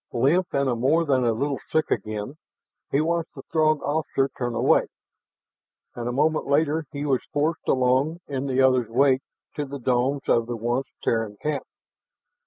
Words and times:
Limp, 0.13 0.47
and 0.51 0.67
more 0.81 1.05
than 1.05 1.23
a 1.23 1.31
little 1.31 1.59
sick 1.71 1.91
again, 1.91 2.35
he 2.89 2.99
watched 3.01 3.35
the 3.35 3.43
Throg 3.51 3.83
officer 3.83 4.31
turn 4.35 4.55
away. 4.55 4.87
And 5.93 6.09
a 6.09 6.11
moment 6.11 6.47
later 6.47 6.87
he 6.91 7.05
was 7.05 7.21
forced 7.31 7.67
along 7.67 8.19
in 8.27 8.47
the 8.47 8.63
other's 8.63 8.89
wake 8.89 9.21
to 9.57 9.63
the 9.65 9.77
domes 9.77 10.27
of 10.27 10.47
the 10.47 10.57
once 10.57 10.87
Terran 11.03 11.37
camp. 11.39 11.65